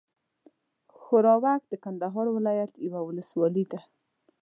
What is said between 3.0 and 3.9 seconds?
اولسوالي ده.